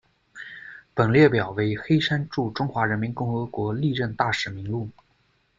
[0.95, 4.89] 本列表为黑山驻中华人民共和国历任大使名录。